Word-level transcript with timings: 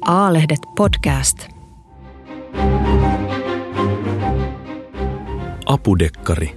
A-lehdet 0.00 0.60
podcast. 0.76 1.48
Apudekkari. 5.66 6.56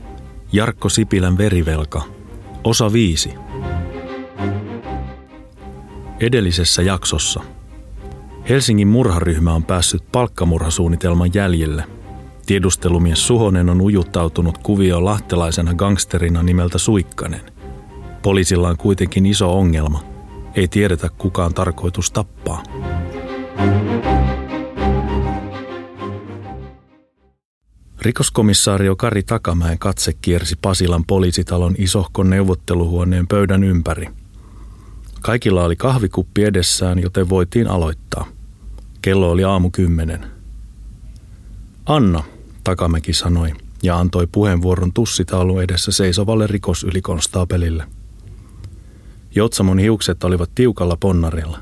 Jarkko 0.51 0.89
Sipilän 0.89 1.37
verivelka. 1.37 2.01
Osa 2.63 2.93
5. 2.93 3.33
Edellisessä 6.19 6.81
jaksossa. 6.81 7.41
Helsingin 8.49 8.87
murharyhmä 8.87 9.53
on 9.53 9.63
päässyt 9.63 10.11
palkkamurhasuunnitelman 10.11 11.29
jäljelle. 11.33 11.83
Tiedustelumies 12.45 13.27
Suhonen 13.27 13.69
on 13.69 13.81
ujuttautunut 13.81 14.57
kuvioon 14.57 15.05
lahtelaisena 15.05 15.73
gangsterina 15.73 16.43
nimeltä 16.43 16.77
Suikkanen. 16.77 17.41
Poliisilla 18.21 18.69
on 18.69 18.77
kuitenkin 18.77 19.25
iso 19.25 19.59
ongelma. 19.59 20.03
Ei 20.55 20.67
tiedetä 20.67 21.09
kukaan 21.17 21.53
tarkoitus 21.53 22.11
tappaa. 22.11 22.63
Rikoskomissaario 28.03 28.95
Kari 28.95 29.23
Takamäen 29.23 29.79
katse 29.79 30.13
kiersi 30.21 30.55
Pasilan 30.61 31.05
poliisitalon 31.05 31.75
isohkon 31.77 32.29
neuvotteluhuoneen 32.29 33.27
pöydän 33.27 33.63
ympäri. 33.63 34.07
Kaikilla 35.21 35.63
oli 35.63 35.75
kahvikuppi 35.75 36.43
edessään, 36.43 36.99
joten 36.99 37.29
voitiin 37.29 37.67
aloittaa. 37.67 38.27
Kello 39.01 39.31
oli 39.31 39.43
aamu 39.43 39.69
kymmenen. 39.69 40.25
Anna, 41.85 42.23
Takamäki 42.63 43.13
sanoi 43.13 43.53
ja 43.83 43.99
antoi 43.99 44.27
puheenvuoron 44.31 44.93
tussitaulun 44.93 45.63
edessä 45.63 45.91
seisovalle 45.91 46.47
rikosylikonstaapelille. 46.47 47.87
Jotsamon 49.35 49.79
hiukset 49.79 50.23
olivat 50.23 50.49
tiukalla 50.55 50.97
ponnarilla. 50.99 51.59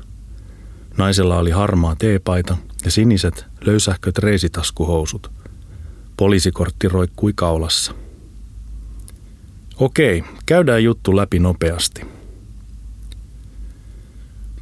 Naisella 0.96 1.38
oli 1.38 1.50
harmaa 1.50 1.96
teepaita 1.96 2.56
ja 2.84 2.90
siniset, 2.90 3.46
löysähköt 3.60 4.18
reisitaskuhousut– 4.18 5.30
Poliisikortti 6.22 6.88
roikkui 6.88 7.32
kaulassa. 7.34 7.94
Okei, 9.76 10.24
käydään 10.46 10.84
juttu 10.84 11.16
läpi 11.16 11.38
nopeasti. 11.38 12.02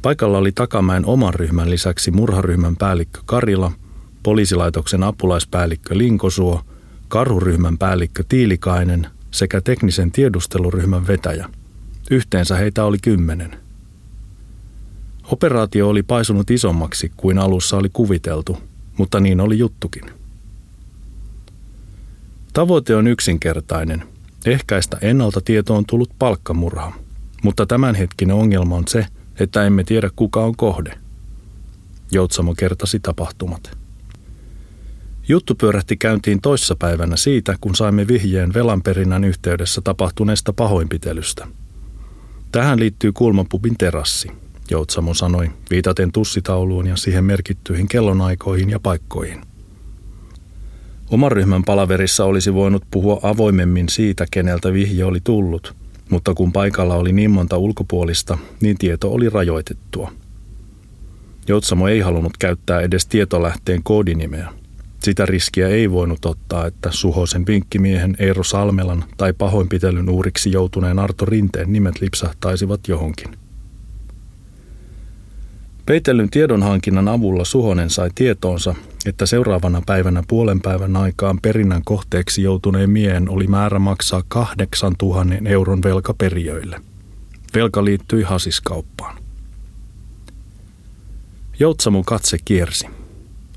Paikalla 0.01 0.37
oli 0.37 0.51
Takamäen 0.51 1.05
oman 1.05 1.33
ryhmän 1.33 1.69
lisäksi 1.69 2.11
murharyhmän 2.11 2.75
päällikkö 2.75 3.19
Karila, 3.25 3.71
poliisilaitoksen 4.23 5.03
apulaispäällikkö 5.03 5.97
Linkosuo, 5.97 6.61
karhuryhmän 7.07 7.77
päällikkö 7.77 8.23
Tiilikainen 8.29 9.07
sekä 9.31 9.61
teknisen 9.61 10.11
tiedusteluryhmän 10.11 11.07
vetäjä. 11.07 11.49
Yhteensä 12.11 12.55
heitä 12.55 12.85
oli 12.85 12.97
kymmenen. 13.03 13.59
Operaatio 15.23 15.89
oli 15.89 16.03
paisunut 16.03 16.51
isommaksi 16.51 17.11
kuin 17.17 17.39
alussa 17.39 17.77
oli 17.77 17.89
kuviteltu, 17.93 18.57
mutta 18.97 19.19
niin 19.19 19.41
oli 19.41 19.57
juttukin– 19.59 20.03
Tavoite 22.53 22.95
on 22.95 23.07
yksinkertainen. 23.07 24.03
Ehkäistä 24.45 24.97
ennalta 25.01 25.41
tietoon 25.41 25.85
tullut 25.85 26.09
palkkamurha. 26.19 26.93
Mutta 27.43 27.65
tämänhetkinen 27.65 28.35
ongelma 28.35 28.75
on 28.75 28.83
se, 28.87 29.05
että 29.39 29.65
emme 29.65 29.83
tiedä 29.83 30.09
kuka 30.15 30.39
on 30.39 30.55
kohde. 30.55 30.97
Joutsamo 32.11 32.55
kertasi 32.55 32.99
tapahtumat. 32.99 33.77
Juttu 35.27 35.55
pyörähti 35.55 35.97
käyntiin 35.97 36.41
toissapäivänä 36.41 37.17
siitä, 37.17 37.55
kun 37.61 37.75
saimme 37.75 38.07
vihjeen 38.07 38.53
velanperinnän 38.53 39.23
yhteydessä 39.23 39.81
tapahtuneesta 39.81 40.53
pahoinpitelystä. 40.53 41.47
Tähän 42.51 42.79
liittyy 42.79 43.11
kulmapubin 43.11 43.77
terassi, 43.77 44.31
Joutsamo 44.71 45.13
sanoi, 45.13 45.51
viitaten 45.69 46.11
tussitauluun 46.11 46.87
ja 46.87 46.95
siihen 46.95 47.25
merkittyihin 47.25 47.87
kellonaikoihin 47.87 48.69
ja 48.69 48.79
paikkoihin. 48.79 49.50
Oman 51.11 51.31
ryhmän 51.31 51.63
palaverissa 51.63 52.25
olisi 52.25 52.53
voinut 52.53 52.83
puhua 52.91 53.19
avoimemmin 53.23 53.89
siitä, 53.89 54.25
keneltä 54.31 54.73
vihje 54.73 55.05
oli 55.05 55.19
tullut, 55.23 55.75
mutta 56.09 56.33
kun 56.33 56.51
paikalla 56.51 56.95
oli 56.95 57.13
niin 57.13 57.31
monta 57.31 57.57
ulkopuolista, 57.57 58.37
niin 58.61 58.77
tieto 58.77 59.11
oli 59.11 59.29
rajoitettua. 59.29 60.11
Joutsamo 61.47 61.87
ei 61.87 61.99
halunnut 61.99 62.37
käyttää 62.37 62.81
edes 62.81 63.05
tietolähteen 63.05 63.83
koodinimeä. 63.83 64.49
Sitä 65.03 65.25
riskiä 65.25 65.67
ei 65.67 65.91
voinut 65.91 66.25
ottaa, 66.25 66.67
että 66.67 66.89
Suhosen 66.91 67.47
vinkkimiehen 67.47 68.15
Eero 68.19 68.43
Salmelan 68.43 69.03
tai 69.17 69.33
pahoinpitelyn 69.33 70.09
uuriksi 70.09 70.51
joutuneen 70.51 70.99
Arto 70.99 71.25
Rinteen 71.25 71.73
nimet 71.73 72.01
lipsahtaisivat 72.01 72.87
johonkin. 72.87 73.40
Peitellyn 75.85 76.29
tiedonhankinnan 76.29 77.07
avulla 77.07 77.45
Suhonen 77.45 77.89
sai 77.89 78.09
tietoonsa, 78.15 78.75
että 79.05 79.25
seuraavana 79.25 79.81
päivänä 79.85 80.23
puolen 80.27 80.61
päivän 80.61 80.95
aikaan 80.95 81.39
perinnän 81.41 81.81
kohteeksi 81.85 82.43
joutuneen 82.43 82.89
miehen 82.89 83.29
oli 83.29 83.47
määrä 83.47 83.79
maksaa 83.79 84.23
8000 84.27 85.35
euron 85.45 85.83
velka 85.83 86.13
perijöille. 86.13 86.81
Velka 87.55 87.85
liittyi 87.85 88.23
hasiskauppaan. 88.23 89.17
Joutsamon 91.59 92.05
katse 92.05 92.37
kiersi. 92.45 92.87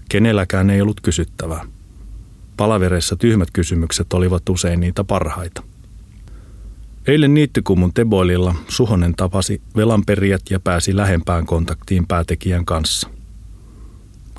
Kenelläkään 0.09 0.71
ei 0.71 0.81
ollut 0.81 1.01
kysyttävää. 1.01 1.65
Palavereissa 2.57 3.17
tyhmät 3.17 3.49
kysymykset 3.53 4.13
olivat 4.13 4.49
usein 4.49 4.81
niitä 4.81 5.05
parhaita. 5.05 5.63
Eilen 7.07 7.35
niittykummun 7.35 7.95
Teboililla 7.95 8.55
Suhonen 8.69 9.15
tapasi 9.15 9.63
velanperijät 9.77 10.43
ja 10.51 10.61
pääsi 10.61 10.97
lähempään 10.97 11.47
kontaktiin 11.47 12.07
päätekijän 12.07 12.65
kanssa. 12.65 13.09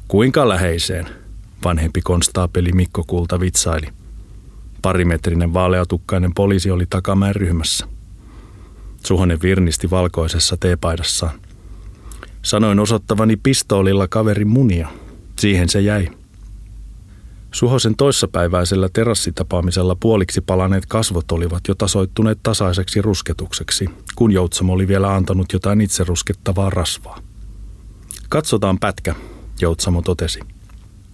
Kuinka 0.08 0.50
läheiseen? 0.50 1.06
Vanhempi 1.64 2.02
konstaapeli 2.02 2.72
Mikko 2.72 3.04
Kulta 3.08 3.40
vitsaili. 3.40 3.88
Parimetrinen 4.82 5.54
vaaleatukkainen 5.54 6.34
poliisi 6.34 6.72
oli 6.72 6.86
takamäen 6.90 7.36
ryhmässä. 7.36 7.88
Suhonen 9.06 9.42
virnisti 9.42 9.90
valkoisessa 9.90 10.58
teepaidassaan. 10.60 11.40
Sanoin 12.42 12.80
osoittavani 12.80 13.36
pistoolilla 13.36 14.08
kaverin 14.08 14.48
munia. 14.48 14.88
Siihen 15.40 15.70
se 15.70 15.82
jäi. 15.82 16.08
Suhosen 17.56 17.96
toissapäiväisellä 17.96 18.90
terassitapaamisella 18.94 19.96
puoliksi 20.00 20.42
palaneet 20.42 20.86
kasvot 20.86 21.32
olivat 21.32 21.68
jo 21.68 21.76
tasoittuneet 21.76 22.40
tasaiseksi 22.44 23.02
rusketukseksi, 23.02 23.90
kun 24.16 24.32
Joutsamo 24.32 24.74
oli 24.74 24.88
vielä 24.88 25.16
antanut 25.16 25.54
jotain 25.54 25.82
itse 25.82 26.04
ruskettavaa 26.04 26.70
rasvaa. 26.70 27.20
Katsotaan 28.30 28.80
pätkä, 28.80 29.16
Joutsamo 29.62 30.02
totesi. 30.02 30.40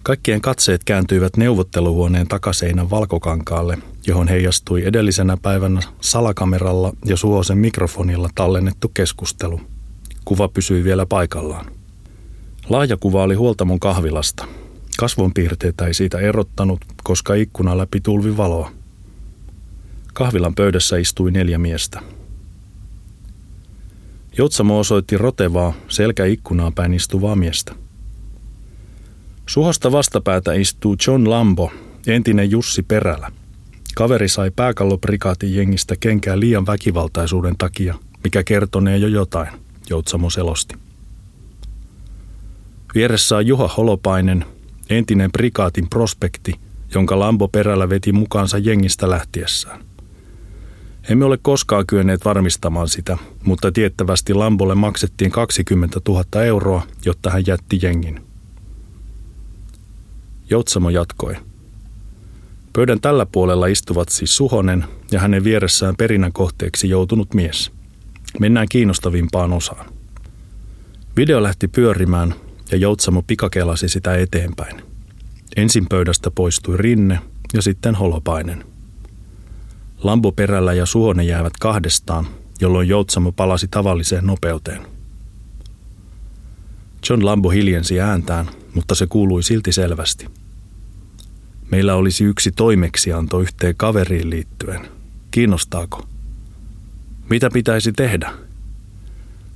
Kaikkien 0.02 0.40
katseet 0.40 0.84
kääntyivät 0.84 1.36
neuvotteluhuoneen 1.36 2.28
takaseinän 2.28 2.90
valkokankaalle, 2.90 3.78
johon 4.06 4.28
heijastui 4.28 4.86
edellisenä 4.86 5.36
päivänä 5.42 5.80
salakameralla 6.00 6.92
ja 7.04 7.16
Suhosen 7.16 7.58
mikrofonilla 7.58 8.28
tallennettu 8.34 8.90
keskustelu. 8.94 9.60
Kuva 10.24 10.48
pysyi 10.48 10.84
vielä 10.84 11.06
paikallaan. 11.06 11.66
Laaja 12.68 12.96
kuva 12.96 13.22
oli 13.22 13.34
huoltamon 13.34 13.80
kahvilasta– 13.80 14.46
Kasvonpiirteitä 15.02 15.86
ei 15.86 15.94
siitä 15.94 16.18
erottanut, 16.18 16.80
koska 17.04 17.34
ikkuna 17.34 17.78
läpi 17.78 18.00
tulvi 18.00 18.36
valoa. 18.36 18.70
Kahvilan 20.14 20.54
pöydässä 20.54 20.96
istui 20.96 21.30
neljä 21.30 21.58
miestä. 21.58 22.00
Joutsamo 24.38 24.78
osoitti 24.78 25.18
rotevaa, 25.18 25.72
selkäikkunaa 25.88 26.70
päin 26.70 26.94
istuvaa 26.94 27.36
miestä. 27.36 27.74
Suhosta 29.46 29.92
vastapäätä 29.92 30.52
istuu 30.52 30.96
John 31.06 31.30
Lambo, 31.30 31.72
entinen 32.06 32.50
Jussi 32.50 32.82
Perälä. 32.82 33.32
Kaveri 33.94 34.28
sai 34.28 34.50
pääkalloprikaatin 34.50 35.54
jengistä 35.54 35.94
kenkää 36.00 36.40
liian 36.40 36.66
väkivaltaisuuden 36.66 37.54
takia, 37.58 37.94
mikä 38.24 38.44
kertonee 38.44 38.96
jo 38.98 39.08
jotain, 39.08 39.48
Joutsamo 39.90 40.30
selosti. 40.30 40.74
Vieressä 42.94 43.36
on 43.36 43.46
Juha 43.46 43.68
Holopainen, 43.68 44.44
entinen 44.92 45.32
prikaatin 45.32 45.88
prospekti, 45.90 46.54
jonka 46.94 47.18
Lambo 47.18 47.48
perällä 47.48 47.88
veti 47.88 48.12
mukaansa 48.12 48.58
jengistä 48.58 49.10
lähtiessään. 49.10 49.84
Emme 51.08 51.24
ole 51.24 51.38
koskaan 51.42 51.86
kyenneet 51.86 52.24
varmistamaan 52.24 52.88
sitä, 52.88 53.18
mutta 53.44 53.72
tiettävästi 53.72 54.34
Lambolle 54.34 54.74
maksettiin 54.74 55.30
20 55.30 56.00
000 56.08 56.44
euroa, 56.44 56.82
jotta 57.04 57.30
hän 57.30 57.42
jätti 57.46 57.78
jengin. 57.82 58.20
Joutsamo 60.50 60.90
jatkoi. 60.90 61.36
Pöydän 62.72 63.00
tällä 63.00 63.26
puolella 63.26 63.66
istuvat 63.66 64.08
siis 64.08 64.36
Suhonen 64.36 64.84
ja 65.10 65.20
hänen 65.20 65.44
vieressään 65.44 65.96
perinnän 65.96 66.32
kohteeksi 66.32 66.88
joutunut 66.88 67.34
mies. 67.34 67.72
Mennään 68.40 68.66
kiinnostavimpaan 68.70 69.52
osaan. 69.52 69.86
Video 71.16 71.42
lähti 71.42 71.68
pyörimään 71.68 72.34
ja 72.72 72.78
Joutsamo 72.78 73.22
pikakelasi 73.22 73.88
sitä 73.88 74.14
eteenpäin. 74.14 74.82
Ensin 75.56 75.86
pöydästä 75.88 76.30
poistui 76.30 76.76
Rinne 76.76 77.18
ja 77.54 77.62
sitten 77.62 77.94
Holopainen. 77.94 78.64
Lambo 80.02 80.32
perällä 80.32 80.72
ja 80.72 80.86
Suhonen 80.86 81.26
jäävät 81.26 81.52
kahdestaan, 81.60 82.26
jolloin 82.60 82.88
Joutsamo 82.88 83.32
palasi 83.32 83.68
tavalliseen 83.68 84.26
nopeuteen. 84.26 84.86
John 87.08 87.24
Lambo 87.24 87.50
hiljensi 87.50 88.00
ääntään, 88.00 88.50
mutta 88.74 88.94
se 88.94 89.06
kuului 89.06 89.42
silti 89.42 89.72
selvästi. 89.72 90.26
Meillä 91.70 91.94
olisi 91.94 92.24
yksi 92.24 92.52
toimeksianto 92.52 93.40
yhteen 93.40 93.74
kaveriin 93.76 94.30
liittyen. 94.30 94.88
Kiinnostaako? 95.30 96.06
Mitä 97.30 97.50
pitäisi 97.52 97.92
tehdä? 97.92 98.32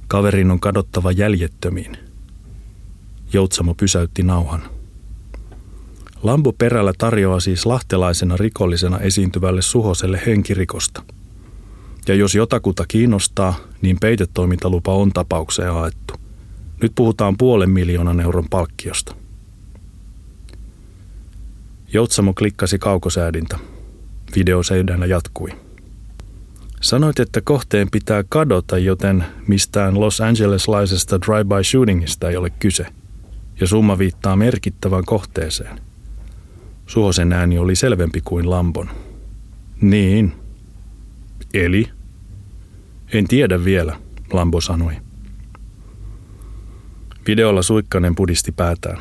Kaverin 0.09 0.51
on 0.51 0.61
kadottava 0.61 1.13
jäljettömiin. 1.13 2.06
Joutsamo 3.33 3.75
pysäytti 3.75 4.23
nauhan. 4.23 4.63
Lambo 6.23 6.53
perällä 6.53 6.93
tarjoaa 6.99 7.41
siis 7.41 7.67
lahtelaisena 7.67 8.37
rikollisena 8.37 8.99
esiintyvälle 8.99 9.63
suhoselle 9.63 10.21
henkirikosta. 10.27 11.03
Ja 12.09 12.15
jos 12.15 12.35
jotakuta 12.35 12.85
kiinnostaa, 12.89 13.55
niin 13.83 13.97
peitetoimintalupa 14.01 14.95
on 14.95 15.13
tapaukseen 15.13 15.73
haettu. 15.73 16.15
Nyt 16.83 16.93
puhutaan 16.95 17.37
puolen 17.37 17.71
miljoonan 17.71 18.21
euron 18.21 18.49
palkkiosta. 18.51 19.15
Joutsamo 21.93 22.35
klikkasi 22.35 22.79
kaukosäädintä. 22.79 23.59
Video 24.37 24.63
seydännä 24.63 25.07
jatkui. 25.07 25.51
Sanoit, 26.81 27.21
että 27.21 27.41
kohteen 27.41 27.91
pitää 27.91 28.25
kadota, 28.29 28.79
joten 28.79 29.25
mistään 29.47 30.01
Los 30.01 30.21
Angeleslaisesta 30.21 31.21
drive-by 31.21 31.65
shootingista 31.65 32.31
ei 32.31 32.37
ole 32.37 32.51
kyse. 32.51 32.87
Ja 33.61 33.67
summa 33.67 33.99
viittaa 33.99 34.37
merkittävään 34.37 35.05
kohteeseen. 35.05 35.81
Suosen 36.87 37.33
ääni 37.33 37.59
oli 37.59 37.77
selvempi 37.77 38.21
kuin 38.25 38.51
Lambon. 38.51 38.91
Niin. 39.81 40.33
Eli? 41.55 41.91
En 43.13 43.29
tiedä 43.29 43.65
vielä, 43.65 43.97
Lambo 44.33 44.61
sanoi. 44.61 44.97
Videolla 47.27 47.63
Suikkanen 47.63 48.15
pudisti 48.15 48.53
päätään. 48.53 48.99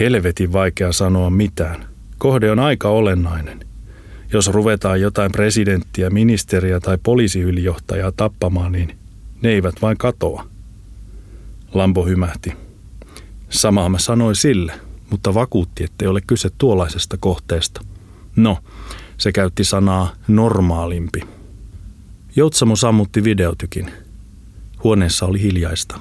Helvetin 0.00 0.52
vaikea 0.52 0.92
sanoa 0.92 1.30
mitään. 1.30 1.84
Kohde 2.18 2.50
on 2.50 2.58
aika 2.58 2.88
olennainen. 2.88 3.60
Jos 4.32 4.48
ruvetaan 4.48 5.00
jotain 5.00 5.32
presidenttiä, 5.32 6.10
ministeriä 6.10 6.80
tai 6.80 6.98
poliisiylijohtajaa 7.02 8.12
tappamaan, 8.12 8.72
niin 8.72 8.96
ne 9.42 9.48
eivät 9.48 9.74
vain 9.82 9.96
katoa. 9.96 10.46
Lambo 11.74 12.04
hymähti. 12.04 12.63
Samaa 13.54 13.88
mä 13.88 13.98
sanoin 13.98 14.36
sille, 14.36 14.72
mutta 15.10 15.34
vakuutti, 15.34 15.84
ettei 15.84 16.08
ole 16.08 16.20
kyse 16.26 16.50
tuollaisesta 16.58 17.16
kohteesta. 17.20 17.80
No, 18.36 18.58
se 19.18 19.32
käytti 19.32 19.64
sanaa 19.64 20.12
normaalimpi. 20.28 21.20
Joutsamo 22.36 22.76
sammutti 22.76 23.24
videotykin. 23.24 23.90
Huoneessa 24.84 25.26
oli 25.26 25.42
hiljaista. 25.42 25.98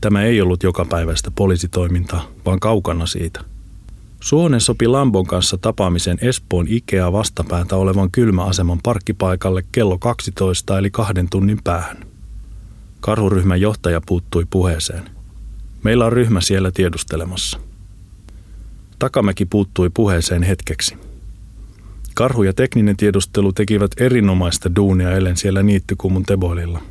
Tämä 0.00 0.22
ei 0.22 0.40
ollut 0.40 0.62
jokapäiväistä 0.62 1.30
poliisitoimintaa, 1.30 2.28
vaan 2.46 2.60
kaukana 2.60 3.06
siitä. 3.06 3.40
Suonen 4.20 4.60
sopi 4.60 4.86
Lambon 4.86 5.26
kanssa 5.26 5.58
tapaamisen 5.58 6.18
Espoon 6.20 6.66
Ikea 6.68 7.12
vastapäätä 7.12 7.76
olevan 7.76 8.10
kylmäaseman 8.10 8.78
parkkipaikalle 8.82 9.62
kello 9.72 9.98
12 9.98 10.78
eli 10.78 10.90
kahden 10.90 11.28
tunnin 11.30 11.58
päähän. 11.64 11.96
Karhuryhmän 13.00 13.60
johtaja 13.60 14.00
puuttui 14.06 14.46
puheeseen. 14.50 15.19
Meillä 15.84 16.06
on 16.06 16.12
ryhmä 16.12 16.40
siellä 16.40 16.70
tiedustelemassa. 16.70 17.60
Takamäki 18.98 19.46
puuttui 19.46 19.90
puheeseen 19.94 20.42
hetkeksi. 20.42 20.96
Karhu 22.14 22.42
ja 22.42 22.52
tekninen 22.52 22.96
tiedustelu 22.96 23.52
tekivät 23.52 23.90
erinomaista 23.96 24.76
duunia 24.76 25.12
ellen 25.12 25.36
siellä 25.36 25.62
niittykumun 25.62 26.22
teboililla. 26.22 26.82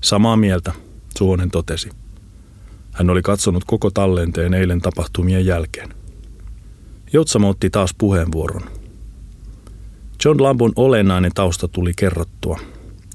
Samaa 0.00 0.36
mieltä, 0.36 0.72
Suonen 1.18 1.50
totesi. 1.50 1.90
Hän 2.92 3.10
oli 3.10 3.22
katsonut 3.22 3.64
koko 3.64 3.90
tallenteen 3.90 4.54
eilen 4.54 4.80
tapahtumien 4.80 5.46
jälkeen. 5.46 5.88
Joutsamo 7.12 7.48
otti 7.48 7.70
taas 7.70 7.94
puheenvuoron. 7.98 8.62
John 10.24 10.42
Lambon 10.42 10.72
olennainen 10.76 11.30
tausta 11.34 11.68
tuli 11.68 11.92
kerrottua. 11.96 12.60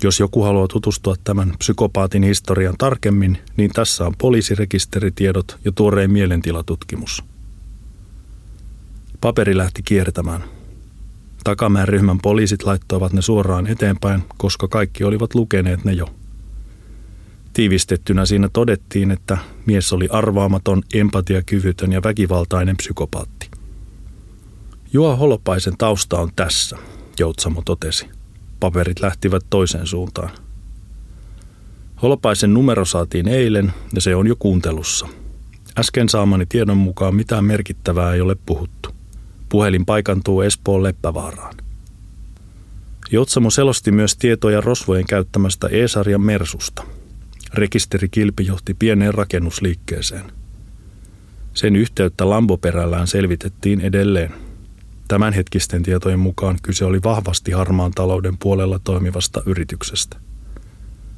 Jos 0.03 0.19
joku 0.19 0.43
haluaa 0.43 0.67
tutustua 0.67 1.15
tämän 1.23 1.53
psykopaatin 1.59 2.23
historian 2.23 2.75
tarkemmin, 2.77 3.37
niin 3.57 3.71
tässä 3.71 4.05
on 4.05 4.13
poliisirekisteritiedot 4.17 5.59
ja 5.65 5.71
tuoreen 5.71 6.11
mielentilatutkimus. 6.11 7.23
Paperi 9.21 9.57
lähti 9.57 9.83
kiertämään. 9.83 10.43
Takamäen 11.43 11.87
ryhmän 11.87 12.19
poliisit 12.19 12.63
laittoivat 12.63 13.13
ne 13.13 13.21
suoraan 13.21 13.67
eteenpäin, 13.67 14.23
koska 14.37 14.67
kaikki 14.67 15.03
olivat 15.03 15.35
lukeneet 15.35 15.85
ne 15.85 15.93
jo– 15.93 16.07
Tiivistettynä 17.53 18.25
siinä 18.25 18.49
todettiin, 18.53 19.11
että 19.11 19.37
mies 19.65 19.93
oli 19.93 20.07
arvaamaton, 20.11 20.83
empatiakyvytön 20.93 21.91
ja 21.91 22.03
väkivaltainen 22.03 22.77
psykopaatti. 22.77 23.51
Juha 24.93 25.15
Holopaisen 25.15 25.77
tausta 25.77 26.19
on 26.19 26.29
tässä, 26.35 26.77
Joutsamo 27.19 27.61
totesi. 27.65 28.09
Paperit 28.63 28.99
lähtivät 28.99 29.43
toiseen 29.49 29.87
suuntaan. 29.87 30.29
Holopaisen 32.01 32.53
numero 32.53 32.85
saatiin 32.85 33.27
eilen 33.27 33.73
ja 33.95 34.01
se 34.01 34.15
on 34.15 34.27
jo 34.27 34.35
kuuntelussa. 34.39 35.07
Äsken 35.79 36.09
saamani 36.09 36.45
tiedon 36.45 36.77
mukaan 36.77 37.15
mitään 37.15 37.45
merkittävää 37.45 38.13
ei 38.13 38.21
ole 38.21 38.35
puhuttu. 38.45 38.89
Puhelin 39.49 39.85
paikantuu 39.85 40.41
Espoon 40.41 40.83
Leppävaaraan. 40.83 41.55
Joutsamo 43.11 43.49
selosti 43.49 43.91
myös 43.91 44.15
tietoja 44.17 44.61
rosvojen 44.61 45.05
käyttämästä 45.07 45.67
E-sarjan 45.67 46.21
Mersusta– 46.21 46.83
rekisterikilpi 47.53 48.45
johti 48.45 48.73
pieneen 48.73 49.13
rakennusliikkeeseen. 49.13 50.31
Sen 51.53 51.75
yhteyttä 51.75 52.29
Lamboperällään 52.29 53.07
selvitettiin 53.07 53.81
edelleen. 53.81 54.33
Tämänhetkisten 55.07 55.83
tietojen 55.83 56.19
mukaan 56.19 56.57
kyse 56.61 56.85
oli 56.85 56.99
vahvasti 57.03 57.51
harmaan 57.51 57.91
talouden 57.91 58.37
puolella 58.37 58.79
toimivasta 58.83 59.41
yrityksestä. 59.45 60.17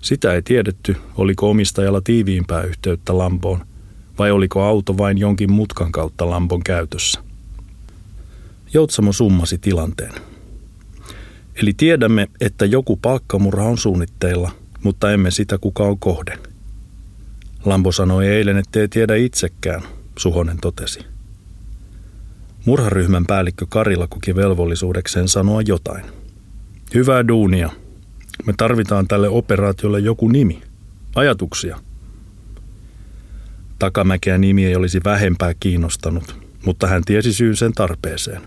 Sitä 0.01 0.33
ei 0.33 0.41
tiedetty, 0.41 0.95
oliko 1.15 1.49
omistajalla 1.49 2.01
tiiviimpää 2.01 2.63
yhteyttä 2.63 3.17
Lamboon 3.17 3.65
vai 4.19 4.31
oliko 4.31 4.63
auto 4.63 4.97
vain 4.97 5.17
jonkin 5.17 5.51
mutkan 5.51 5.91
kautta 5.91 6.29
Lambon 6.29 6.63
käytössä. 6.63 7.23
Joutsamo 8.73 9.13
summasi 9.13 9.57
tilanteen. 9.57 10.13
Eli 11.55 11.73
tiedämme, 11.73 12.27
että 12.41 12.65
joku 12.65 12.97
palkkamurha 12.97 13.63
on 13.63 13.77
suunnitteilla– 13.77 14.51
mutta 14.85 15.11
emme 15.11 15.31
sitä 15.31 15.57
kuka 15.57 15.83
on 15.83 15.99
kohde. 15.99 16.37
Lambo 17.65 17.91
sanoi 17.91 18.27
eilen, 18.27 18.57
ettei 18.57 18.87
tiedä 18.87 19.15
itsekään, 19.15 19.81
Suhonen 20.17 20.57
totesi. 20.61 20.99
Murharyhmän 22.65 23.25
päällikkö 23.25 23.65
Karilla 23.69 24.07
koki 24.07 24.35
velvollisuudekseen 24.35 25.27
sanoa 25.27 25.61
jotain. 25.61 26.05
Hyvää 26.93 27.27
duunia. 27.27 27.69
Me 28.45 28.53
tarvitaan 28.57 29.07
tälle 29.07 29.29
operaatiolle 29.29 29.99
joku 29.99 30.27
nimi. 30.27 30.61
Ajatuksia. 31.15 31.79
Takamäkeä 33.79 34.37
nimi 34.37 34.65
ei 34.65 34.75
olisi 34.75 34.99
vähempää 35.05 35.53
kiinnostanut, 35.59 36.35
mutta 36.65 36.87
hän 36.87 37.03
tiesi 37.03 37.33
syyn 37.33 37.55
sen 37.55 37.73
tarpeeseen. 37.73 38.41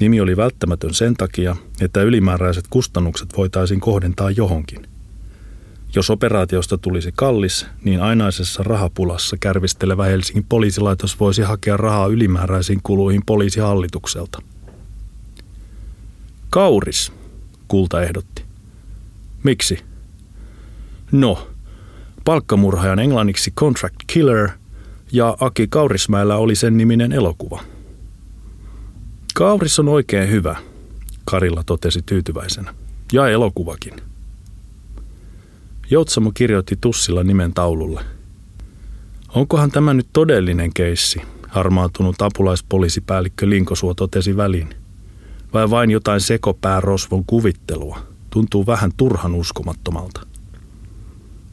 Nimi 0.00 0.20
oli 0.20 0.36
välttämätön 0.36 0.94
sen 0.94 1.14
takia, 1.14 1.56
että 1.80 2.02
ylimääräiset 2.02 2.64
kustannukset 2.70 3.28
voitaisiin 3.36 3.80
kohdentaa 3.80 4.30
johonkin– 4.30 4.86
jos 5.96 6.10
operaatiosta 6.10 6.78
tulisi 6.78 7.12
kallis, 7.16 7.66
niin 7.84 8.02
ainaisessa 8.02 8.62
rahapulassa 8.62 9.36
kärvistelevä 9.40 10.04
Helsingin 10.04 10.46
poliisilaitos 10.48 11.20
voisi 11.20 11.42
hakea 11.42 11.76
rahaa 11.76 12.06
ylimääräisiin 12.06 12.80
kuluihin 12.82 13.22
poliisihallitukselta. 13.26 14.42
Kauris, 16.50 17.12
Kulta 17.68 18.02
ehdotti. 18.02 18.44
Miksi? 19.42 19.78
No, 21.12 21.48
palkkamurhaajan 22.24 22.98
englanniksi 22.98 23.50
Contract 23.50 23.96
Killer 24.06 24.48
ja 25.12 25.36
Aki 25.40 25.66
Kaurismäellä 25.68 26.36
oli 26.36 26.54
sen 26.54 26.76
niminen 26.76 27.12
elokuva. 27.12 27.62
Kauris 29.34 29.78
on 29.78 29.88
oikein 29.88 30.30
hyvä, 30.30 30.56
Karilla 31.24 31.62
totesi 31.66 32.02
tyytyväisenä. 32.02 32.74
Ja 33.12 33.28
elokuvakin. 33.28 33.94
Joutsamo 35.90 36.30
kirjoitti 36.34 36.76
tussilla 36.80 37.24
nimen 37.24 37.54
taululle. 37.54 38.00
Onkohan 39.34 39.70
tämä 39.70 39.94
nyt 39.94 40.08
todellinen 40.12 40.74
keissi, 40.74 41.22
harmaantunut 41.48 42.22
apulaispoliisipäällikkö 42.22 43.48
Linkosuo 43.48 43.94
totesi 43.94 44.36
väliin. 44.36 44.68
Vai 45.52 45.70
vain 45.70 45.90
jotain 45.90 46.20
sekopäärosvon 46.20 47.24
kuvittelua? 47.26 47.98
Tuntuu 48.30 48.66
vähän 48.66 48.90
turhan 48.96 49.34
uskomattomalta. 49.34 50.26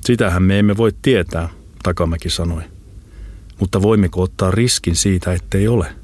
Sitähän 0.01 0.43
me 0.43 0.59
emme 0.59 0.77
voi 0.77 0.91
tietää, 1.01 1.49
Takamäki 1.83 2.29
sanoi. 2.29 2.63
Mutta 3.59 3.81
voimmeko 3.81 4.21
ottaa 4.21 4.51
riskin 4.51 4.95
siitä, 4.95 5.33
ettei 5.33 5.67
ole? 5.67 5.95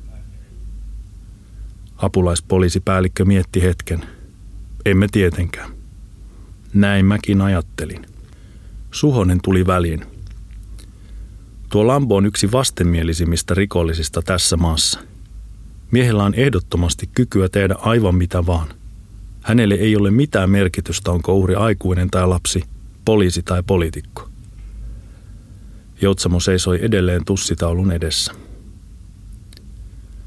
Apulaispoliisipäällikkö 1.98 3.26
mietti 3.26 3.62
hetken. 3.62 4.06
Emme 4.86 5.08
tietenkään. 5.12 5.72
Näin 6.74 7.06
mäkin 7.06 7.42
ajattelin. 7.42 8.09
Suhonen 8.92 9.40
tuli 9.44 9.68
väliin. 9.68 10.06
Tuo 11.70 11.88
Lambo 11.88 12.16
on 12.16 12.26
yksi 12.26 12.52
vastenmielisimmistä 12.52 13.54
rikollisista 13.54 14.22
tässä 14.22 14.58
maassa. 14.58 15.00
Miehellä 15.92 16.24
on 16.24 16.34
ehdottomasti 16.34 17.10
kykyä 17.16 17.50
tehdä 17.50 17.76
aivan 17.80 18.16
mitä 18.16 18.46
vaan. 18.46 18.68
Hänelle 19.42 19.76
ei 19.76 19.96
ole 19.96 20.12
mitään 20.12 20.50
merkitystä, 20.50 21.12
onko 21.12 21.34
uhri 21.34 21.56
aikuinen 21.56 22.10
tai 22.10 22.28
lapsi, 22.28 22.64
poliisi 23.06 23.44
tai 23.44 23.64
poliitikko. 23.68 24.30
Joutsamo 26.02 26.40
seisoi 26.40 26.80
edelleen 26.82 27.26
tussitaulun 27.26 27.92
edessä. 27.92 28.34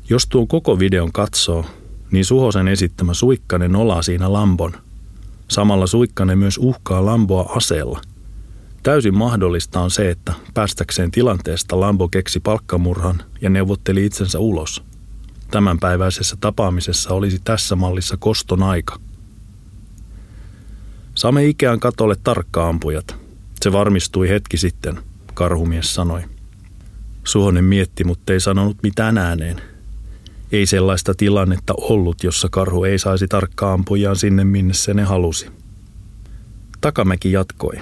Jos 0.09 0.27
tuon 0.27 0.49
koko 0.49 0.79
videon 0.79 1.13
katsoo, 1.13 1.67
niin 2.11 2.25
Suhosen 2.25 2.69
esittämä 2.69 3.15
Suikkanen 3.15 3.77
olaa 3.77 4.03
siinä 4.03 4.33
Lambon. 4.33 4.73
Samalla 5.49 5.87
Suikkanen 5.87 6.39
myös 6.39 6.59
uhkaa 6.59 7.05
Lamboa 7.05 7.53
aseella. 7.57 8.01
Täysin 8.83 9.15
mahdollista 9.15 9.81
on 9.81 9.91
se, 9.91 10.11
että 10.11 10.33
päästäkseen 10.55 11.11
tilanteesta 11.11 11.81
Lambo 11.81 12.09
keksi 12.09 12.41
palkkamurhan 12.41 13.23
ja 13.41 13.51
neuvotteli 13.51 14.07
itsensä 14.07 14.39
ulos. 14.39 14.83
Tämänpäiväisessä 15.51 16.37
tapaamisessa 16.41 17.15
olisi 17.15 17.41
tässä 17.45 17.77
mallissa 17.77 18.17
koston 18.17 18.63
aika. 18.63 19.01
Saamme 21.15 21.47
Ikean 21.47 21.81
katolle 21.81 22.17
tarkkaampujat. 22.25 23.17
Se 23.63 23.73
varmistui 23.73 24.29
hetki 24.29 24.57
sitten, 24.57 24.99
karhumies 25.35 25.95
sanoi. 25.95 26.23
Suhonen 27.25 27.65
mietti, 27.65 28.05
mutta 28.05 28.33
ei 28.33 28.41
sanonut 28.41 28.77
mitään 28.83 29.19
ääneen– 29.19 29.63
ei 30.53 30.67
sellaista 30.67 31.15
tilannetta 31.15 31.75
ollut, 31.77 32.25
jossa 32.25 32.49
karhu 32.51 32.85
ei 32.85 32.99
saisi 32.99 33.29
tarkkaa 33.29 33.73
ampujaan 33.73 34.17
sinne, 34.17 34.45
minne 34.45 34.75
se 34.75 34.95
ne 34.95 35.03
halusi. 35.03 35.47
Takamäki 36.81 37.33
jatkoi. 37.33 37.75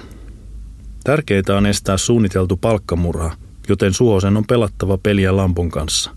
Tärkeintä 1.03 1.57
on 1.57 1.65
estää 1.65 1.97
suunniteltu 1.97 2.57
palkkamurha, 2.57 3.35
joten 3.69 3.93
Suhosen 3.93 4.37
on 4.37 4.45
pelattava 4.47 4.97
peliä 4.97 5.35
lampun 5.35 5.71
kanssa. 5.71 6.15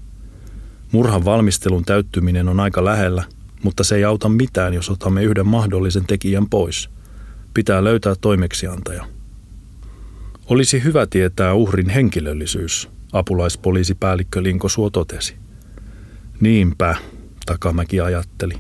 Murhan 0.93 1.25
valmistelun 1.25 1.85
täyttyminen 1.85 2.49
on 2.49 2.61
aika 2.61 2.85
lähellä, 2.85 3.25
mutta 3.63 3.85
se 3.85 3.97
ei 3.97 4.05
auta 4.05 4.29
mitään, 4.29 4.75
jos 4.75 4.91
otamme 4.91 5.23
yhden 5.23 5.47
mahdollisen 5.47 6.07
tekijän 6.07 6.49
pois. 6.49 6.91
Pitää 7.55 7.85
löytää 7.85 8.15
toimeksiantaja. 8.21 9.07
Olisi 10.47 10.85
hyvä 10.85 11.07
tietää 11.07 11.55
uhrin 11.55 11.89
henkilöllisyys, 11.89 12.89
apulaispoliisipäällikkö 13.13 14.43
Linko 14.43 14.69
Suo 14.69 14.91
totesi. 14.91 15.35
Niinpä, 16.41 16.97
Takamäki 17.47 18.01
ajatteli. 18.01 18.55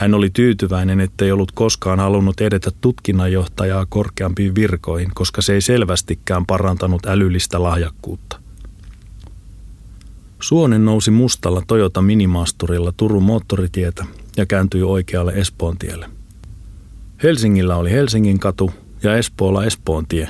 Hän 0.00 0.14
oli 0.14 0.30
tyytyväinen, 0.30 1.00
ettei 1.00 1.32
ollut 1.32 1.52
koskaan 1.52 2.00
halunnut 2.00 2.40
edetä 2.40 2.70
tutkinnanjohtajaa 2.80 3.86
korkeampiin 3.88 4.54
virkoihin, 4.54 5.10
koska 5.14 5.42
se 5.42 5.54
ei 5.54 5.60
selvästikään 5.60 6.46
parantanut 6.46 7.06
älyllistä 7.06 7.62
lahjakkuutta. 7.62 8.40
Suonen 10.40 10.84
nousi 10.84 11.10
mustalla 11.10 11.62
Toyota 11.66 12.02
Minimasturilla 12.02 12.92
Turun 12.96 13.22
moottoritietä 13.22 14.04
ja 14.36 14.46
kääntyi 14.46 14.82
oikealle 14.82 15.32
Espoon 15.32 15.78
tielle. 15.78 16.10
Helsingillä 17.22 17.76
oli 17.76 17.90
Helsingin 17.90 18.38
katu 18.38 18.70
ja 19.02 19.16
Espoolla 19.16 19.64
Espoon 19.64 20.06
tie. 20.06 20.28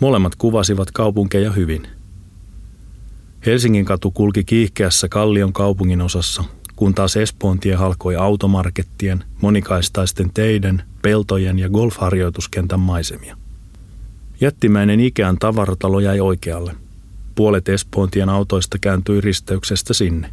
Molemmat 0.00 0.34
kuvasivat 0.34 0.90
kaupunkeja 0.90 1.52
hyvin– 1.52 1.88
Helsingin 3.46 3.84
katu 3.84 4.10
kulki 4.10 4.44
kiihkeässä 4.44 5.08
Kallion 5.08 5.52
kaupungin 5.52 6.00
osassa, 6.00 6.44
kun 6.76 6.94
taas 6.94 7.16
Espoon 7.16 7.60
tie 7.60 7.74
halkoi 7.74 8.16
automarkettien, 8.16 9.24
monikaistaisten 9.42 10.30
teiden, 10.34 10.82
peltojen 11.02 11.58
ja 11.58 11.68
golfharjoituskentän 11.68 12.80
maisemia. 12.80 13.36
Jättimäinen 14.40 15.00
Ikean 15.00 15.38
tavaratalo 15.38 16.00
jäi 16.00 16.20
oikealle. 16.20 16.74
Puolet 17.34 17.68
Espoontien 17.68 18.28
autoista 18.28 18.78
kääntyi 18.78 19.20
risteyksestä 19.20 19.94
sinne. 19.94 20.30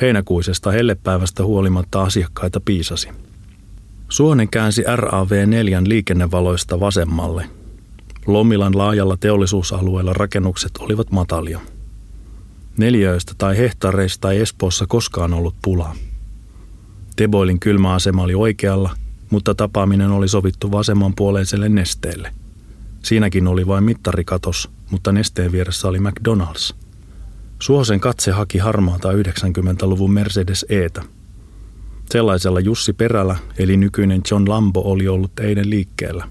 Heinäkuisesta 0.00 0.70
hellepäivästä 0.70 1.44
huolimatta 1.44 2.02
asiakkaita 2.02 2.60
piisasi. 2.60 3.08
Suonen 4.08 4.48
käänsi 4.48 4.82
RAV4 4.82 5.88
liikennevaloista 5.88 6.80
vasemmalle. 6.80 7.46
Lomilan 8.26 8.78
laajalla 8.78 9.16
teollisuusalueella 9.16 10.12
rakennukset 10.12 10.72
olivat 10.76 11.10
matalia– 11.10 11.60
Neljöistä 12.76 13.32
tai 13.38 13.56
hehtaareista 13.56 14.32
ei 14.32 14.40
Espoossa 14.40 14.86
koskaan 14.86 15.34
ollut 15.34 15.54
pulaa. 15.62 15.94
Teboilin 17.16 17.60
kylmäasema 17.60 18.22
oli 18.22 18.34
oikealla, 18.34 18.90
mutta 19.30 19.54
tapaaminen 19.54 20.10
oli 20.10 20.28
sovittu 20.28 20.72
vasemmanpuoleiselle 20.72 21.68
nesteelle. 21.68 22.34
Siinäkin 23.02 23.46
oli 23.46 23.66
vain 23.66 23.84
mittarikatos, 23.84 24.70
mutta 24.90 25.12
nesteen 25.12 25.52
vieressä 25.52 25.88
oli 25.88 25.98
McDonald's. 25.98 26.74
Suosen 27.58 28.00
katse 28.00 28.30
haki 28.30 28.58
harmaata 28.58 29.12
90-luvun 29.12 30.12
Mercedes 30.12 30.66
Etä. 30.68 31.02
Sellaisella 32.10 32.60
Jussi 32.60 32.92
Perällä, 32.92 33.36
eli 33.58 33.76
nykyinen 33.76 34.22
John 34.30 34.48
Lambo, 34.48 34.80
oli 34.84 35.08
ollut 35.08 35.40
eilen 35.40 35.70
liikkeellä. 35.70 36.28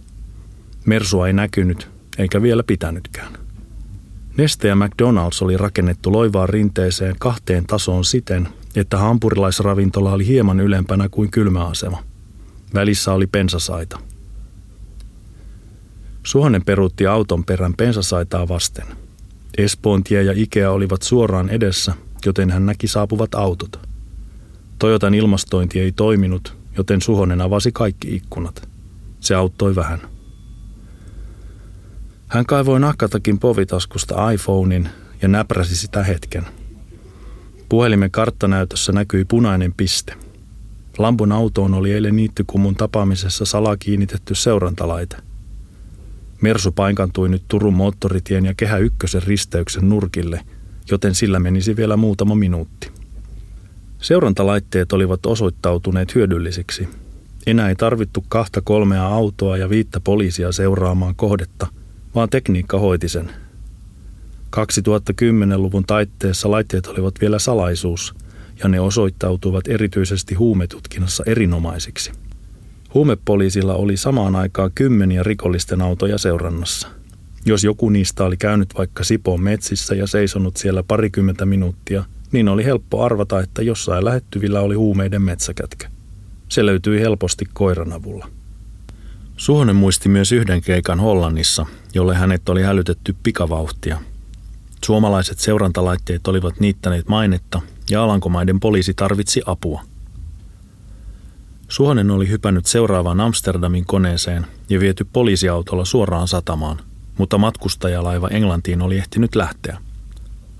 Mersua 0.85 1.27
ei 1.27 1.33
näkynyt, 1.33 1.89
eikä 2.17 2.41
vielä 2.41 2.63
pitänytkään. 2.63 3.42
Neste 4.37 4.67
ja 4.67 4.75
McDonald's 4.75 5.43
oli 5.43 5.57
rakennettu 5.57 6.11
loivaan 6.11 6.49
rinteeseen 6.49 7.15
kahteen 7.19 7.65
tasoon 7.65 8.05
siten, 8.05 8.47
että 8.75 8.97
hampurilaisravintola 8.97 10.11
oli 10.11 10.27
hieman 10.27 10.59
ylempänä 10.59 11.09
kuin 11.09 11.31
kylmäasema. 11.31 12.03
Välissä 12.73 13.13
oli 13.13 13.27
pensasaita. 13.27 13.99
Suonen 16.23 16.65
peruutti 16.65 17.07
auton 17.07 17.43
perän 17.43 17.73
pensasaitaa 17.73 18.47
vasten. 18.47 18.85
Espoon 19.57 20.03
tie 20.03 20.23
ja 20.23 20.33
Ikea 20.35 20.71
olivat 20.71 21.01
suoraan 21.01 21.49
edessä, 21.49 21.93
joten 22.25 22.51
hän 22.51 22.65
näki 22.65 22.87
saapuvat 22.87 23.35
autot. 23.35 23.79
Toyotan 24.79 25.13
ilmastointi 25.13 25.79
ei 25.79 25.91
toiminut, 25.91 26.57
joten 26.77 27.01
Suhonen 27.01 27.41
avasi 27.41 27.71
kaikki 27.71 28.15
ikkunat. 28.15 28.69
Se 29.19 29.35
auttoi 29.35 29.75
vähän. 29.75 30.12
Hän 32.33 32.45
kaivoi 32.45 32.79
nakkatakin 32.79 33.39
povitaskusta 33.39 34.31
iPhonein 34.31 34.89
ja 35.21 35.27
näpräsi 35.27 35.75
sitä 35.75 36.03
hetken. 36.03 36.45
Puhelimen 37.69 38.11
karttanäytössä 38.11 38.91
näkyi 38.91 39.25
punainen 39.25 39.73
piste. 39.73 40.13
Lampun 40.97 41.31
autoon 41.31 41.73
oli 41.73 41.93
eilen 41.93 42.15
niittykummun 42.15 42.75
tapaamisessa 42.75 43.45
salaa 43.45 43.77
kiinnitetty 43.77 44.35
seurantalaite. 44.35 45.17
Mersu 46.41 46.71
painkantui 46.71 47.29
nyt 47.29 47.43
Turun 47.47 47.73
moottoritien 47.73 48.45
ja 48.45 48.53
Kehä 48.57 48.77
Ykkösen 48.77 49.23
risteyksen 49.23 49.89
nurkille, 49.89 50.41
joten 50.91 51.15
sillä 51.15 51.39
menisi 51.39 51.75
vielä 51.75 51.97
muutama 51.97 52.35
minuutti. 52.35 52.91
Seurantalaitteet 54.01 54.93
olivat 54.93 55.25
osoittautuneet 55.25 56.15
hyödyllisiksi. 56.15 56.89
Enää 57.47 57.69
ei 57.69 57.75
tarvittu 57.75 58.25
kahta 58.29 58.61
kolmea 58.61 59.07
autoa 59.07 59.57
ja 59.57 59.69
viittä 59.69 59.99
poliisia 59.99 60.51
seuraamaan 60.51 61.15
kohdetta– 61.15 61.67
vaan 62.15 62.29
tekniikka 62.29 62.79
hoiti 62.79 63.10
sen. 63.10 63.32
2010-luvun 64.55 65.84
taitteessa 65.88 66.51
laitteet 66.51 66.88
olivat 66.88 67.22
vielä 67.22 67.39
salaisuus, 67.39 68.15
ja 68.63 68.70
ne 68.70 68.79
osoittautuivat 68.79 69.67
erityisesti 69.67 70.36
huumetutkinnassa 70.36 71.24
erinomaisiksi. 71.27 72.12
Huumepoliisilla 72.93 73.75
oli 73.75 73.98
samaan 73.98 74.36
aikaan 74.36 74.72
kymmeniä 74.75 75.24
rikollisten 75.24 75.82
autoja 75.82 76.17
seurannassa. 76.17 76.88
Jos 77.46 77.63
joku 77.63 77.89
niistä 77.89 78.24
oli 78.24 78.38
käynyt 78.38 78.70
vaikka 78.77 79.03
Sipoon 79.03 79.41
metsissä 79.41 79.96
ja 79.96 80.08
seisonut 80.08 80.58
siellä 80.58 80.84
parikymmentä 80.84 81.46
minuuttia, 81.46 82.03
niin 82.32 82.48
oli 82.48 82.65
helppo 82.65 83.03
arvata, 83.03 83.39
että 83.39 83.62
jossain 83.62 84.05
lähettyvillä 84.05 84.62
oli 84.62 84.75
huumeiden 84.75 85.22
metsäkätkä. 85.22 85.89
Se 86.50 86.65
löytyi 86.65 87.01
helposti 87.01 87.46
koiran 87.53 87.93
avulla. 87.93 88.27
Suhonen 89.38 89.75
muisti 89.75 90.10
myös 90.10 90.32
yhden 90.32 90.62
keikan 90.62 91.00
Hollannissa, 91.00 91.65
jolle 91.93 92.15
hänet 92.15 92.50
oli 92.50 92.62
hälytetty 92.62 93.15
pikavauhtia. 93.23 94.00
Suomalaiset 94.85 95.39
seurantalaitteet 95.39 96.27
olivat 96.27 96.59
niittäneet 96.59 97.07
mainetta 97.07 97.62
ja 97.89 98.03
Alankomaiden 98.03 98.59
poliisi 98.59 98.93
tarvitsi 98.93 99.41
apua. 99.45 99.81
Suhonen 101.67 102.12
oli 102.12 102.29
hypännyt 102.29 102.65
seuraavaan 102.65 103.19
Amsterdamin 103.19 103.85
koneeseen 103.85 104.45
ja 104.69 104.79
viety 104.79 105.07
poliisiautolla 105.13 105.85
suoraan 105.85 106.27
satamaan, 106.27 106.77
mutta 107.17 107.38
matkustajalaiva 107.38 108.27
Englantiin 108.27 108.81
oli 108.81 108.97
ehtinyt 108.97 109.35
lähteä. 109.35 109.77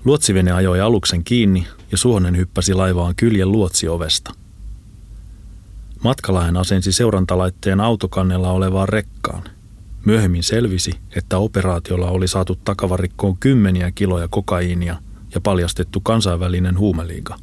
Luotsivene 0.04 0.52
ajoi 0.52 0.80
aluksen 0.80 1.24
kiinni 1.24 1.66
ja 1.92 1.98
Suhonen 1.98 2.36
hyppäsi 2.36 2.74
laivaan 2.74 3.14
kyljen 3.16 3.52
luotsiovesta– 3.52 4.32
Matkalla 6.04 6.44
hän 6.44 6.56
asensi 6.56 6.92
seurantalaitteen 6.92 7.80
autokannella 7.80 8.50
olevaan 8.50 8.88
rekkaan. 8.88 9.42
Myöhemmin 10.04 10.42
selvisi, 10.42 10.92
että 11.16 11.38
operaatiolla 11.38 12.10
oli 12.10 12.28
saatu 12.28 12.58
takavarikkoon 12.64 13.36
kymmeniä 13.36 13.92
kiloja 13.94 14.28
kokaiinia 14.28 14.96
ja 15.34 15.40
paljastettu 15.40 16.00
kansainvälinen 16.00 16.78
huumeliiga. 16.78 17.36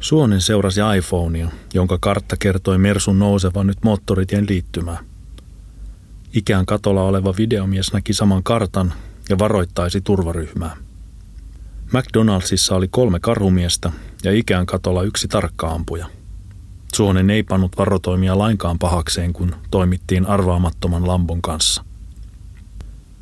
Suonen 0.00 0.40
seurasi 0.40 0.80
iPhonea, 0.98 1.48
jonka 1.74 1.98
kartta 2.00 2.36
kertoi 2.36 2.78
Mersun 2.78 3.18
nousevan 3.18 3.66
nyt 3.66 3.78
moottoritien 3.84 4.46
liittymää. 4.48 4.98
Ikään 6.32 6.66
katolla 6.66 7.02
oleva 7.02 7.34
videomies 7.36 7.92
näki 7.92 8.12
saman 8.12 8.42
kartan 8.42 8.92
ja 9.28 9.38
varoittaisi 9.38 10.00
turvaryhmää. 10.00 10.76
McDonaldsissa 11.92 12.74
oli 12.76 12.88
kolme 12.88 13.20
karhumiestä 13.20 13.92
ja 14.24 14.32
ikään 14.32 14.66
katolla 14.66 15.02
yksi 15.02 15.28
tarkkaampuja. 15.28 16.06
Suonen 16.94 17.30
ei 17.30 17.42
pannut 17.42 17.78
varotoimia 17.78 18.38
lainkaan 18.38 18.78
pahakseen, 18.78 19.32
kun 19.32 19.54
toimittiin 19.70 20.26
arvaamattoman 20.26 21.06
Lambon 21.06 21.42
kanssa. 21.42 21.84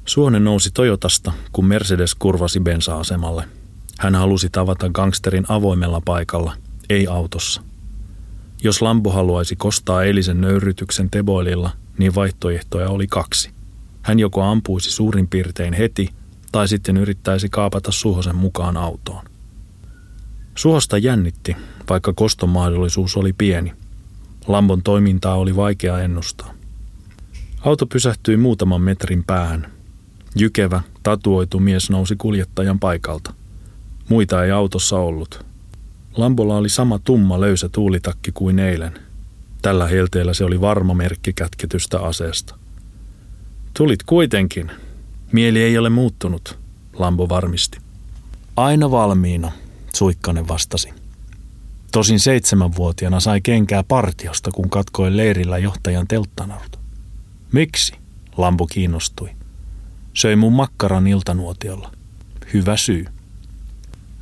Suonen 0.04 0.44
nousi 0.44 0.70
Toyotasta, 0.70 1.32
kun 1.52 1.66
Mercedes 1.66 2.14
kurvasi 2.14 2.60
bensa-asemalle. 2.60 3.44
Hän 3.98 4.14
halusi 4.14 4.48
tavata 4.50 4.88
gangsterin 4.88 5.44
avoimella 5.48 6.02
paikalla, 6.04 6.56
ei 6.88 7.06
autossa. 7.06 7.62
Jos 8.62 8.82
Lambo 8.82 9.10
haluaisi 9.10 9.56
kostaa 9.56 10.02
eilisen 10.02 10.40
nöyrytyksen 10.40 11.10
Teboililla, 11.10 11.70
niin 11.98 12.14
vaihtoehtoja 12.14 12.88
oli 12.88 13.06
kaksi. 13.06 13.50
Hän 14.02 14.18
joko 14.18 14.42
ampuisi 14.42 14.90
suurin 14.90 15.28
piirtein 15.28 15.72
heti, 15.72 16.08
tai 16.52 16.68
sitten 16.68 16.96
yrittäisi 16.96 17.48
kaapata 17.48 17.92
Suhosen 17.92 18.36
mukaan 18.36 18.76
autoon. 18.76 19.29
Suhosta 20.60 20.98
jännitti, 20.98 21.56
vaikka 21.88 22.12
koston 22.12 22.48
mahdollisuus 22.48 23.16
oli 23.16 23.32
pieni. 23.32 23.72
Lambon 24.46 24.82
toimintaa 24.82 25.34
oli 25.34 25.56
vaikea 25.56 25.98
ennustaa. 25.98 26.54
Auto 27.60 27.86
pysähtyi 27.86 28.36
muutaman 28.36 28.80
metrin 28.80 29.24
päähän. 29.24 29.72
Jykevä, 30.36 30.82
tatuoitu 31.02 31.58
mies 31.60 31.90
nousi 31.90 32.16
kuljettajan 32.16 32.78
paikalta. 32.78 33.34
Muita 34.08 34.44
ei 34.44 34.50
autossa 34.50 34.98
ollut. 34.98 35.46
Lambolla 36.16 36.56
oli 36.56 36.68
sama 36.68 36.98
tumma 36.98 37.40
löysä 37.40 37.68
tuulitakki 37.68 38.32
kuin 38.32 38.58
eilen. 38.58 38.92
Tällä 39.62 39.86
helteellä 39.86 40.34
se 40.34 40.44
oli 40.44 40.60
varma 40.60 40.94
merkki 40.94 41.32
kätketystä 41.32 42.00
aseesta. 42.00 42.54
Tulit 43.74 44.02
kuitenkin. 44.02 44.70
Mieli 45.32 45.62
ei 45.62 45.78
ole 45.78 45.90
muuttunut, 45.90 46.58
Lambo 46.98 47.28
varmisti. 47.28 47.78
Aina 48.56 48.90
valmiina, 48.90 49.52
Suikkanen 49.94 50.49
vastasi. 50.49 50.88
Tosin 51.92 52.20
seitsemänvuotiaana 52.20 53.20
sai 53.20 53.40
kenkää 53.40 53.82
partiosta, 53.82 54.50
kun 54.50 54.70
katkoi 54.70 55.16
leirillä 55.16 55.59
johtajan 55.59 56.09
telttanarut. 56.09 56.78
Miksi? 57.52 57.92
Lambo 58.37 58.66
kiinnostui. 58.66 59.30
Söi 60.14 60.37
mun 60.37 60.52
makkaran 60.52 61.06
iltanuotiolla. 61.06 61.92
Hyvä 62.52 62.76
syy. 62.76 63.06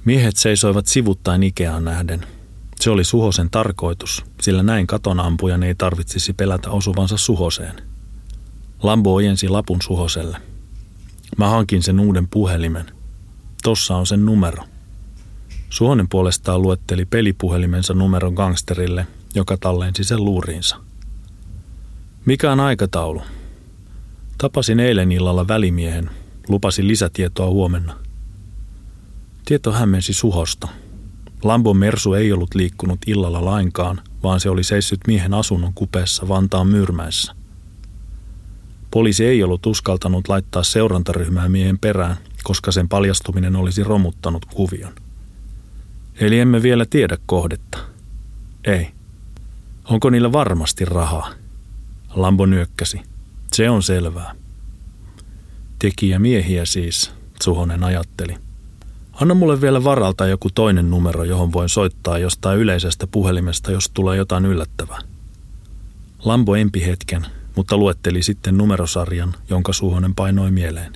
Miehet 0.05 0.37
seisoivat 0.37 0.87
sivuttain 0.87 1.43
Ikeaan 1.43 1.85
nähden. 1.85 2.27
Se 2.81 2.91
oli 2.91 3.05
Suhosen 3.05 3.51
tarkoitus, 3.51 4.25
sillä 4.43 4.63
näin 4.63 4.87
katonampujan 4.87 5.63
ei 5.63 5.75
tarvitsisi 5.75 6.33
pelätä 6.33 6.71
osuvansa 6.71 7.17
Suhoseen. 7.17 7.75
Lambo 8.83 9.15
ojensi 9.15 9.49
lapun 9.49 9.83
Suhoselle. 9.83 10.39
Mä 11.37 11.49
hankin 11.49 11.83
sen 11.83 12.01
uuden 12.01 12.29
puhelimen. 12.29 12.87
Tossa 13.63 13.97
on 13.97 14.07
sen 14.07 14.27
numero. 14.27 14.65
Suhonen 15.71 16.09
puolestaan 16.09 16.63
luetteli 16.63 17.05
pelipuhelimensa 17.05 17.95
numeron 17.95 18.35
gangsterille, 18.35 19.07
joka 19.35 19.57
tallensi 19.57 20.05
sen 20.05 20.25
luuriinsa. 20.25 20.77
Mikä 22.25 22.53
on 22.53 22.61
aikataulu? 22.61 23.23
Tapasin 24.39 24.81
eilen 24.81 25.13
illalla 25.13 25.49
välimiehen. 25.49 26.11
Lupasin 26.49 26.89
lisätietoa 26.89 27.47
huomenna. 27.47 27.97
Tieto 29.45 29.73
hämmensi 29.73 30.13
Suhosta. 30.13 30.69
Lambon 31.43 31.77
Mersu 31.77 32.15
ei 32.15 32.33
ollut 32.33 32.55
liikkunut 32.55 32.99
illalla 33.07 33.45
lainkaan, 33.45 34.01
vaan 34.23 34.41
se 34.41 34.51
oli 34.51 34.65
seissyt 34.65 35.01
miehen 35.07 35.35
asunnon 35.35 35.73
kupeessa 35.75 36.29
Vantaan 36.29 36.67
Myyrmäessä. 36.67 37.35
Poliisi 38.91 39.25
ei 39.25 39.43
ollut 39.43 39.67
uskaltanut 39.67 40.29
laittaa 40.29 40.63
seurantaryhmää 40.63 41.49
miehen 41.49 41.79
perään, 41.79 42.17
koska 42.45 42.73
sen 42.73 42.89
paljastuminen 42.89 43.57
olisi 43.57 43.85
romuttanut 43.85 44.45
kuvion. 44.45 44.93
Eli 46.21 46.41
emme 46.41 46.63
vielä 46.63 46.87
tiedä 46.91 47.17
kohdetta. 47.27 47.79
Ei. 48.65 48.89
Onko 49.85 50.11
niillä 50.11 50.33
varmasti 50.33 50.85
rahaa? 50.85 51.31
Lambo 52.15 52.47
nyökkäsi. 52.47 53.01
Se 53.53 53.71
on 53.71 53.83
selvää. 53.83 54.35
Tekijä 55.79 56.19
miehiä 56.19 56.65
siis, 56.65 57.13
Suhonen 57.43 57.85
ajatteli. 57.85 58.37
Anna 59.13 59.35
mulle 59.35 59.61
vielä 59.61 59.85
varalta 59.85 60.27
joku 60.27 60.49
toinen 60.55 60.91
numero, 60.91 61.25
johon 61.25 61.53
voin 61.53 61.69
soittaa 61.69 62.19
jostain 62.19 62.59
yleisestä 62.59 63.07
puhelimesta, 63.07 63.73
jos 63.73 63.91
tulee 63.95 64.17
jotain 64.17 64.47
yllättävää. 64.47 64.99
Lambo 66.25 66.57
empi 66.57 66.87
hetken, 66.87 67.27
mutta 67.57 67.77
luetteli 67.77 68.23
sitten 68.23 68.59
numerosarjan, 68.59 69.35
jonka 69.51 69.73
Suhonen 69.73 70.15
painoi 70.15 70.51
mieleen. 70.51 70.93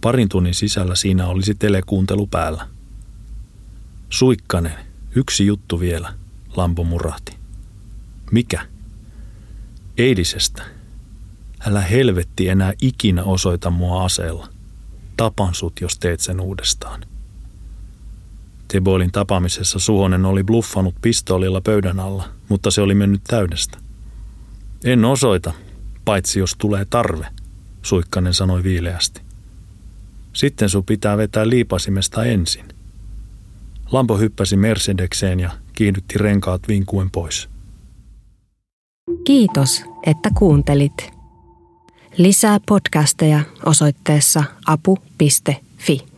Parin 0.00 0.28
tunnin 0.28 0.54
sisällä 0.54 0.94
siinä 0.94 1.26
olisi 1.26 1.54
telekuuntelu 1.54 2.26
päällä. 2.26 2.75
Suikkanen, 4.10 4.74
yksi 5.14 5.46
juttu 5.46 5.80
vielä, 5.80 6.14
Lampo 6.56 6.84
murahti. 6.84 7.36
Mikä? 8.30 8.66
Eilisestä. 9.98 10.62
Älä 11.66 11.80
helvetti 11.80 12.48
enää 12.48 12.72
ikinä 12.82 13.24
osoita 13.24 13.70
mua 13.70 14.04
aseella. 14.04 14.48
Tapan 15.16 15.54
sut, 15.54 15.80
jos 15.80 15.98
teet 15.98 16.20
sen 16.20 16.40
uudestaan. 16.40 17.00
Teboilin 18.68 19.12
tapaamisessa 19.12 19.78
Suhonen 19.78 20.24
oli 20.24 20.44
bluffannut 20.44 20.94
pistoolilla 21.00 21.60
pöydän 21.60 22.00
alla, 22.00 22.28
mutta 22.48 22.70
se 22.70 22.80
oli 22.80 22.94
mennyt 22.94 23.24
täydestä. 23.24 23.78
En 24.84 25.04
osoita, 25.04 25.52
paitsi 26.04 26.38
jos 26.38 26.54
tulee 26.58 26.84
tarve, 26.84 27.26
Suikkanen 27.82 28.34
sanoi 28.34 28.62
viileästi. 28.62 29.20
Sitten 30.32 30.68
sun 30.68 30.84
pitää 30.84 31.16
vetää 31.16 31.48
liipasimesta 31.48 32.24
ensin. 32.24 32.75
Lampo 33.92 34.18
hyppäsi 34.18 34.56
Mercedekseen 34.56 35.40
ja 35.40 35.50
kiihdytti 35.72 36.18
renkaat 36.18 36.62
vinkuen 36.68 37.10
pois. 37.10 37.48
Kiitos, 39.24 39.84
että 40.06 40.28
kuuntelit. 40.38 41.10
Lisää 42.16 42.60
podcasteja 42.66 43.40
osoitteessa 43.64 44.44
apu.fi. 44.66 46.15